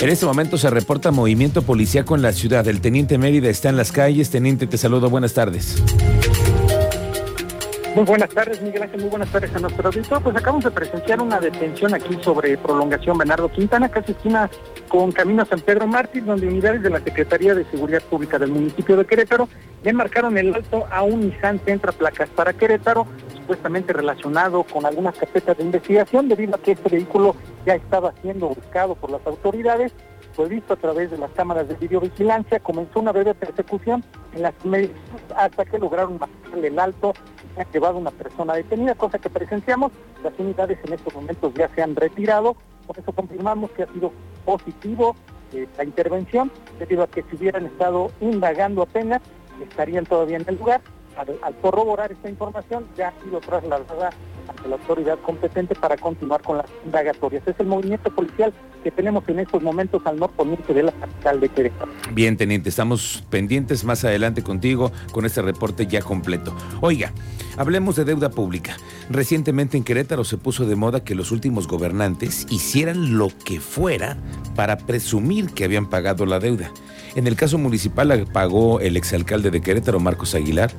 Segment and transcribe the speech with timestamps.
[0.00, 2.66] En este momento se reporta movimiento policíaco en la ciudad.
[2.66, 4.30] El teniente Mérida está en las calles.
[4.30, 5.10] Teniente, te saludo.
[5.10, 5.76] Buenas tardes.
[7.94, 9.00] Muy buenas tardes, Miguel Ángel.
[9.02, 10.22] Muy buenas tardes a nuestro auditor.
[10.22, 14.48] Pues acabamos de presenciar una detención aquí sobre prolongación Bernardo Quintana, casi esquina
[14.88, 18.96] con Camino San Pedro Mártir, donde unidades de la Secretaría de Seguridad Pública del municipio
[18.96, 19.50] de Querétaro
[19.82, 23.06] le marcaron el alto a un Nissan Centra Placas para Querétaro,
[23.50, 27.34] supuestamente relacionado con algunas carpetas de investigación, debido a que este vehículo
[27.66, 29.92] ya estaba siendo buscado por las autoridades
[30.34, 34.04] fue visto a través de las cámaras de videovigilancia, comenzó una breve persecución
[34.36, 34.54] en las
[35.34, 37.12] hasta que lograron marcarle el alto
[37.56, 39.90] y han llevado una persona detenida, cosa que presenciamos.
[40.22, 42.54] Las unidades en estos momentos ya se han retirado,
[42.86, 44.12] por eso confirmamos que ha sido
[44.44, 45.16] positivo
[45.52, 49.20] eh, la intervención, debido a que si hubieran estado indagando apenas,
[49.60, 50.80] estarían todavía en el lugar.
[51.16, 54.10] Al, corroborar esta información, ya ha sido trasladada
[54.48, 57.46] ante la autoridad competente para continuar con las indagatorias.
[57.46, 58.52] Es el movimiento policial
[58.82, 61.92] que tenemos en estos momentos al norponiente de la capital de Querétaro.
[62.12, 66.54] Bien, teniente, estamos pendientes más adelante contigo con este reporte ya completo.
[66.80, 67.12] Oiga,
[67.56, 68.76] hablemos de deuda pública.
[69.10, 74.16] Recientemente en Querétaro se puso de moda que los últimos gobernantes hicieran lo que fuera
[74.56, 76.72] para presumir que habían pagado la deuda.
[77.14, 80.70] En el caso municipal pagó el exalcalde de Querétaro, Marcos Aguilar,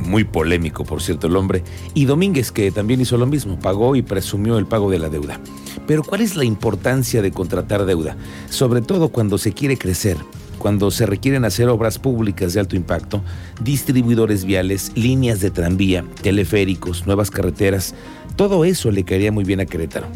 [0.00, 1.62] muy polémico, por cierto, el hombre,
[1.94, 5.40] y Domínguez, que también hizo lo mismo, pagó y presumió el pago de la deuda.
[5.86, 8.16] Pero ¿cuál es la importancia de contratar deuda?
[8.48, 10.16] Sobre todo cuando se quiere crecer,
[10.58, 13.22] cuando se requieren hacer obras públicas de alto impacto,
[13.62, 17.94] distribuidores viales, líneas de tranvía, teleféricos, nuevas carreteras,
[18.36, 20.06] todo eso le caería muy bien a Querétaro.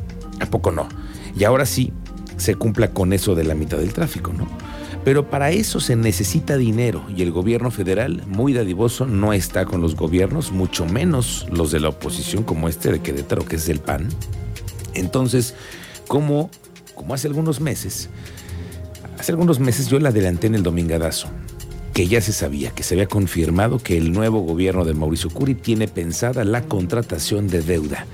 [0.41, 0.89] ¿A poco no?
[1.39, 1.93] Y ahora sí,
[2.37, 4.49] se cumpla con eso de la mitad del tráfico, ¿no?
[5.05, 9.83] Pero para eso se necesita dinero y el gobierno federal, muy dadivoso, no está con
[9.83, 13.80] los gobiernos, mucho menos los de la oposición como este de Querétaro, que es del
[13.80, 14.08] PAN.
[14.94, 15.55] Entonces,
[16.08, 16.48] como,
[16.94, 18.08] como hace algunos meses,
[19.19, 21.28] hace algunos meses yo le adelanté en el Domingadazo,
[21.92, 25.54] que ya se sabía, que se había confirmado que el nuevo gobierno de Mauricio Curi
[25.54, 28.06] tiene pensada la contratación de deuda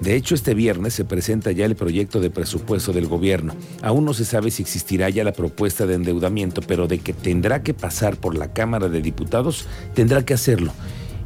[0.00, 3.54] de hecho, este viernes se presenta ya el proyecto de presupuesto del gobierno.
[3.82, 7.62] Aún no se sabe si existirá ya la propuesta de endeudamiento, pero de que tendrá
[7.62, 10.72] que pasar por la Cámara de Diputados, tendrá que hacerlo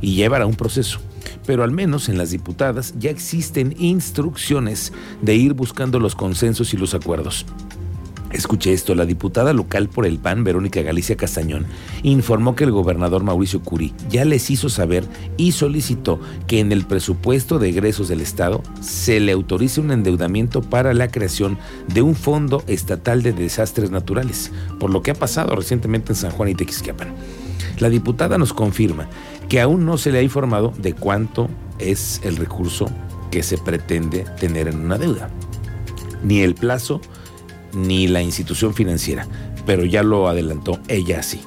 [0.00, 1.00] y llevará un proceso.
[1.46, 4.92] Pero al menos en las diputadas ya existen instrucciones
[5.22, 7.46] de ir buscando los consensos y los acuerdos.
[8.32, 11.66] Escuche esto, la diputada local por el PAN, Verónica Galicia Castañón,
[12.02, 15.04] informó que el gobernador Mauricio Curi ya les hizo saber
[15.38, 20.60] y solicitó que en el presupuesto de egresos del Estado se le autorice un endeudamiento
[20.60, 21.56] para la creación
[21.86, 26.30] de un fondo estatal de desastres naturales, por lo que ha pasado recientemente en San
[26.30, 27.08] Juan y Tequisquiapan.
[27.78, 29.08] La diputada nos confirma
[29.48, 32.90] que aún no se le ha informado de cuánto es el recurso
[33.30, 35.30] que se pretende tener en una deuda,
[36.22, 37.00] ni el plazo,
[37.72, 39.26] ni la institución financiera,
[39.66, 41.40] pero ya lo adelantó ella sí.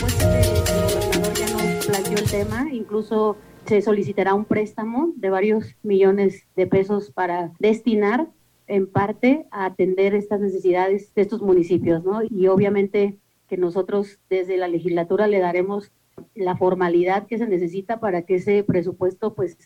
[0.00, 3.36] Pues gobernador ya nos planteó el tema, incluso
[3.66, 8.28] se solicitará un préstamo de varios millones de pesos para destinar
[8.66, 12.22] en parte a atender estas necesidades de estos municipios, ¿no?
[12.28, 13.16] Y obviamente
[13.48, 15.90] que nosotros desde la legislatura le daremos
[16.34, 19.56] la formalidad que se necesita para que ese presupuesto pues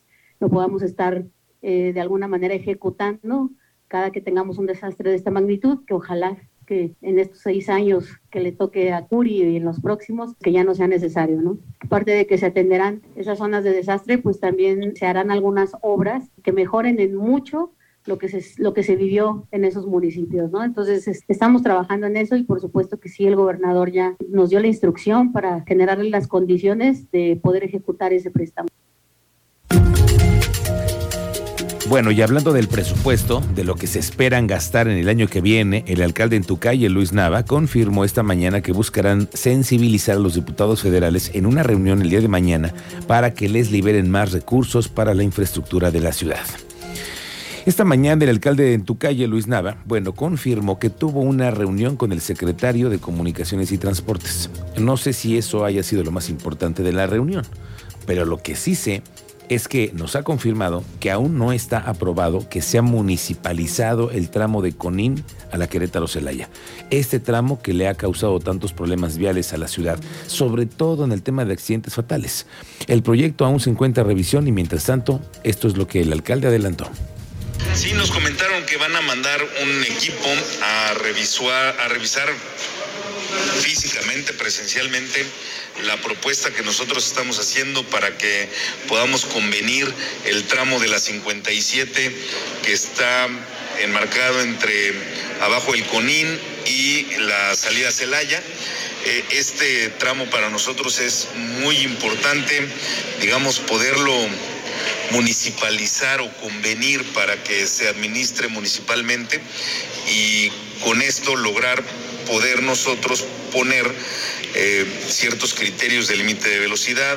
[0.40, 1.24] lo podamos estar
[1.62, 3.50] eh, de alguna manera ejecutando
[3.88, 6.36] cada que tengamos un desastre de esta magnitud, que ojalá
[6.66, 10.52] que en estos seis años que le toque a Curi y en los próximos, que
[10.52, 11.58] ya no sea necesario, ¿no?
[11.80, 16.30] Aparte de que se atenderán esas zonas de desastre, pues también se harán algunas obras
[16.42, 17.72] que mejoren en mucho
[18.06, 20.62] lo que se, lo que se vivió en esos municipios, ¿no?
[20.62, 24.60] Entonces estamos trabajando en eso y por supuesto que sí, el gobernador ya nos dio
[24.60, 28.68] la instrucción para generarle las condiciones de poder ejecutar ese préstamo.
[31.86, 35.42] Bueno, y hablando del presupuesto, de lo que se esperan gastar en el año que
[35.42, 40.34] viene, el alcalde en Tucaye, Luis Nava, confirmó esta mañana que buscarán sensibilizar a los
[40.34, 42.72] diputados federales en una reunión el día de mañana
[43.06, 46.44] para que les liberen más recursos para la infraestructura de la ciudad.
[47.66, 52.12] Esta mañana el alcalde de Entucaye, Luis Nava, bueno, confirmó que tuvo una reunión con
[52.12, 54.48] el secretario de Comunicaciones y Transportes.
[54.78, 57.44] No sé si eso haya sido lo más importante de la reunión,
[58.06, 59.02] pero lo que sí sé
[59.48, 64.62] es que nos ha confirmado que aún no está aprobado que sea municipalizado el tramo
[64.62, 66.48] de Conín a la Querétaro Celaya.
[66.90, 71.12] Este tramo que le ha causado tantos problemas viales a la ciudad, sobre todo en
[71.12, 72.46] el tema de accidentes fatales.
[72.86, 76.12] El proyecto aún se encuentra en revisión y mientras tanto, esto es lo que el
[76.12, 76.90] alcalde adelantó.
[77.74, 80.28] Sí, nos comentaron que van a mandar un equipo
[80.62, 82.28] a revisar, a revisar
[83.60, 85.24] físicamente, presencialmente,
[85.82, 88.48] la propuesta que nosotros estamos haciendo para que
[88.88, 89.92] podamos convenir
[90.24, 92.16] el tramo de la 57
[92.62, 93.28] que está
[93.80, 94.92] enmarcado entre
[95.40, 98.42] abajo del Conín y la salida Celaya.
[99.06, 102.66] Eh, este tramo para nosotros es muy importante,
[103.20, 104.14] digamos, poderlo
[105.10, 109.40] municipalizar o convenir para que se administre municipalmente
[110.10, 110.50] y
[110.82, 111.82] con esto lograr
[112.26, 113.86] poder nosotros poner
[114.54, 117.16] eh, ciertos criterios de límite de velocidad.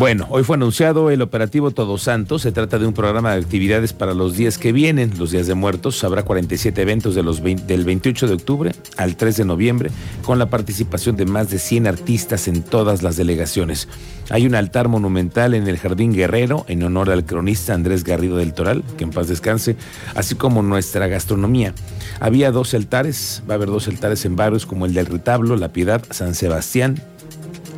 [0.00, 2.40] Bueno, hoy fue anunciado el operativo Todos Santos.
[2.40, 5.54] Se trata de un programa de actividades para los días que vienen, los días de
[5.54, 6.02] muertos.
[6.04, 9.90] Habrá 47 eventos del 28 de octubre al 3 de noviembre,
[10.24, 13.88] con la participación de más de 100 artistas en todas las delegaciones.
[14.30, 18.54] Hay un altar monumental en el Jardín Guerrero en honor al cronista Andrés Garrido del
[18.54, 19.76] Toral, que en paz descanse,
[20.14, 21.74] así como nuestra gastronomía.
[22.20, 25.74] Había dos altares, va a haber dos altares en barrios como el del Retablo, La
[25.74, 27.02] Piedad, San Sebastián,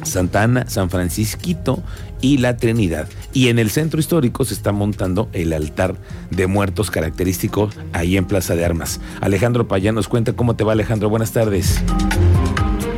[0.03, 1.83] Santa Ana, San Francisquito
[2.21, 3.09] y la Trinidad.
[3.33, 5.95] Y en el centro histórico se está montando el altar
[6.31, 9.01] de muertos característico ahí en Plaza de Armas.
[9.21, 11.83] Alejandro Payán nos cuenta cómo te va Alejandro, buenas tardes.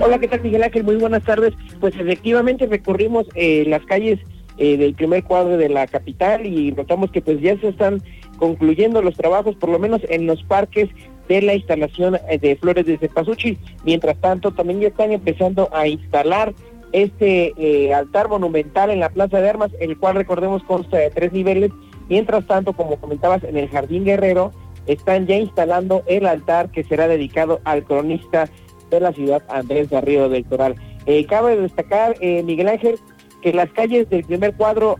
[0.00, 0.84] Hola, ¿qué tal Miguel Ángel?
[0.84, 1.54] Muy buenas tardes.
[1.80, 4.20] Pues efectivamente recorrimos eh, las calles
[4.58, 8.02] eh, del primer cuadro de la capital y notamos que pues ya se están
[8.36, 10.90] concluyendo los trabajos, por lo menos en los parques
[11.28, 13.58] de la instalación eh, de flores de Cepasuchi.
[13.84, 16.54] Mientras tanto, también ya están empezando a instalar
[16.94, 21.32] este eh, altar monumental en la Plaza de Armas, el cual recordemos consta de tres
[21.32, 21.72] niveles.
[22.08, 24.52] Mientras tanto, como comentabas, en el Jardín Guerrero
[24.86, 28.48] están ya instalando el altar que será dedicado al cronista
[28.90, 30.76] de la ciudad, Andrés Garrido del Toral.
[31.06, 32.96] Eh, cabe destacar, eh, Miguel Ángel,
[33.42, 34.96] que las calles del primer cuadro,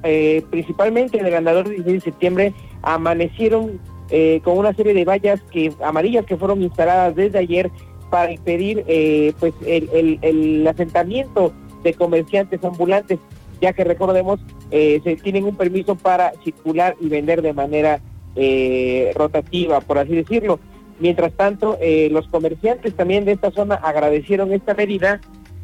[0.50, 3.81] principalmente en el andador 16 de septiembre, amanecieron
[4.43, 7.70] con una serie de vallas que amarillas que fueron instaladas desde ayer
[8.11, 8.85] para impedir
[9.41, 13.20] pues el asentamiento de comerciantes ambulantes,
[13.60, 14.40] ya que recordemos,
[14.72, 18.00] eh, se tienen un permiso para circular y vender de manera
[18.34, 20.58] eh, rotativa, por así decirlo.
[20.98, 25.20] Mientras tanto, eh, los comerciantes también de esta zona agradecieron esta medida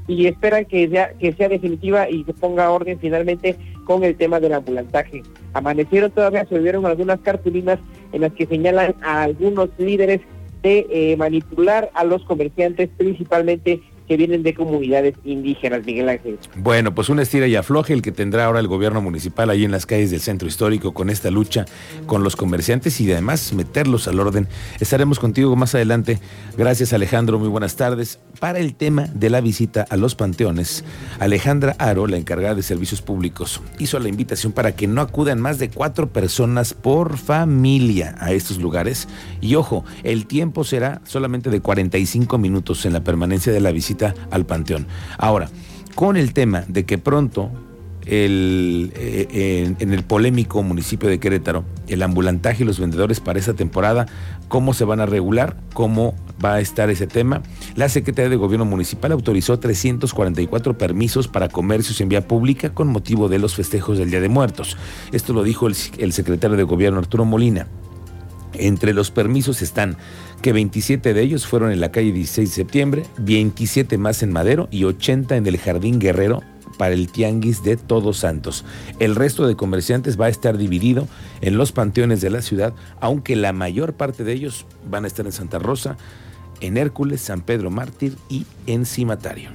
[0.06, 4.40] y esperan que sea, que sea definitiva y se ponga orden finalmente con el tema
[4.40, 5.22] del ambulantaje.
[5.54, 7.78] Amanecieron todavía, se vieron algunas cartulinas
[8.12, 10.20] en las que señalan a algunos líderes
[10.62, 13.80] de manipular a los comerciantes, principalmente
[14.10, 16.36] que vienen de comunidades indígenas, Miguel Ángel.
[16.56, 19.70] Bueno, pues un estira y afloje el que tendrá ahora el gobierno municipal ahí en
[19.70, 21.64] las calles del centro histórico con esta lucha
[22.06, 24.48] con los comerciantes y además meterlos al orden.
[24.80, 26.18] Estaremos contigo más adelante.
[26.58, 28.18] Gracias Alejandro, muy buenas tardes.
[28.40, 30.82] Para el tema de la visita a los panteones,
[31.20, 35.60] Alejandra Aro, la encargada de servicios públicos, hizo la invitación para que no acudan más
[35.60, 39.06] de cuatro personas por familia a estos lugares.
[39.40, 43.99] Y ojo, el tiempo será solamente de 45 minutos en la permanencia de la visita
[44.30, 44.86] al Panteón.
[45.18, 45.48] Ahora,
[45.94, 47.50] con el tema de que pronto
[48.06, 53.54] el, eh, en, el polémico municipio de Querétaro, el ambulantaje y los vendedores para esa
[53.54, 54.06] temporada,
[54.48, 57.42] cómo se van a regular, cómo va a estar ese tema.
[57.76, 63.28] La Secretaría de Gobierno Municipal autorizó 344 permisos para comercios en vía pública con motivo
[63.28, 64.76] de los festejos del Día de Muertos.
[65.12, 67.66] Esto lo dijo el secretario de Gobierno Arturo Molina.
[68.60, 69.96] Entre los permisos están
[70.42, 74.68] que 27 de ellos fueron en la calle 16 de septiembre, 27 más en Madero
[74.70, 76.42] y 80 en el Jardín Guerrero
[76.76, 78.64] para el Tianguis de Todos Santos.
[78.98, 81.08] El resto de comerciantes va a estar dividido
[81.40, 85.26] en los panteones de la ciudad, aunque la mayor parte de ellos van a estar
[85.26, 85.96] en Santa Rosa,
[86.60, 89.50] en Hércules, San Pedro Mártir y en Cimatario.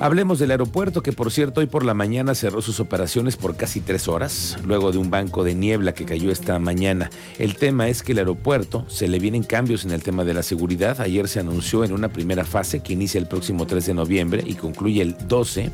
[0.00, 3.80] Hablemos del aeropuerto que por cierto hoy por la mañana cerró sus operaciones por casi
[3.80, 7.10] tres horas, luego de un banco de niebla que cayó esta mañana.
[7.36, 10.44] El tema es que el aeropuerto se le vienen cambios en el tema de la
[10.44, 11.00] seguridad.
[11.00, 14.54] Ayer se anunció en una primera fase que inicia el próximo 3 de noviembre y
[14.54, 15.72] concluye el 12,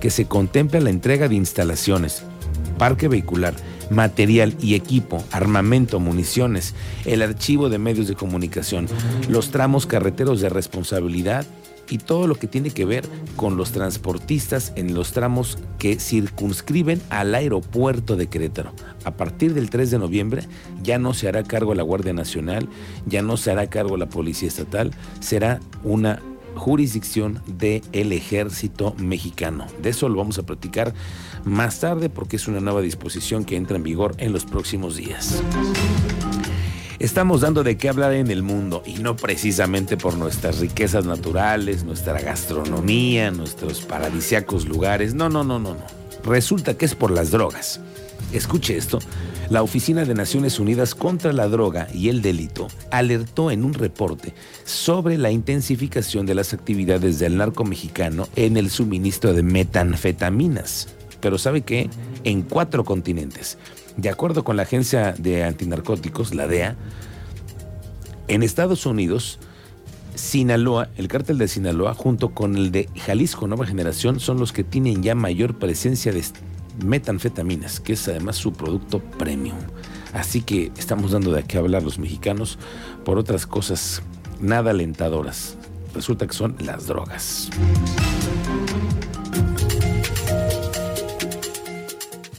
[0.00, 2.22] que se contempla la entrega de instalaciones,
[2.78, 3.54] parque vehicular,
[3.90, 6.76] material y equipo, armamento, municiones,
[7.06, 8.86] el archivo de medios de comunicación,
[9.28, 11.44] los tramos carreteros de responsabilidad,
[11.88, 17.00] y todo lo que tiene que ver con los transportistas en los tramos que circunscriben
[17.10, 18.72] al aeropuerto de Querétaro.
[19.04, 20.48] A partir del 3 de noviembre
[20.82, 22.68] ya no se hará cargo la Guardia Nacional,
[23.06, 26.20] ya no se hará cargo la Policía Estatal, será una
[26.54, 29.66] jurisdicción del ejército mexicano.
[29.82, 30.94] De eso lo vamos a platicar
[31.44, 35.42] más tarde porque es una nueva disposición que entra en vigor en los próximos días.
[37.00, 41.82] Estamos dando de qué hablar en el mundo y no precisamente por nuestras riquezas naturales,
[41.82, 45.12] nuestra gastronomía, nuestros paradisiacos lugares.
[45.12, 45.84] No, no, no, no, no.
[46.24, 47.80] Resulta que es por las drogas.
[48.32, 49.00] Escuche esto.
[49.50, 54.32] La Oficina de Naciones Unidas contra la Droga y el Delito alertó en un reporte
[54.64, 60.88] sobre la intensificación de las actividades del narco mexicano en el suministro de metanfetaminas.
[61.20, 61.90] Pero ¿sabe qué?
[62.22, 63.58] En cuatro continentes.
[63.96, 66.76] De acuerdo con la Agencia de Antinarcóticos, la DEA,
[68.26, 69.38] en Estados Unidos,
[70.14, 74.64] Sinaloa, el cártel de Sinaloa, junto con el de Jalisco Nueva Generación, son los que
[74.64, 76.24] tienen ya mayor presencia de
[76.84, 79.58] metanfetaminas, que es además su producto premium.
[80.12, 82.58] Así que estamos dando de qué hablar los mexicanos
[83.04, 84.02] por otras cosas
[84.40, 85.56] nada alentadoras.
[85.94, 87.50] Resulta que son las drogas.